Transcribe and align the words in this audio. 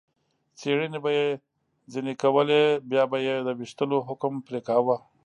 څېړنې 0.59 0.99
به 1.03 1.09
یې 1.17 1.27
ځنې 1.93 2.13
کولې، 2.21 2.63
بیا 2.89 3.03
به 3.11 3.17
یې 3.27 3.35
د 3.47 3.49
وېشتلو 3.59 3.97
حکم 4.07 4.33
پرې 4.45 4.59
کاوه. 4.67 4.97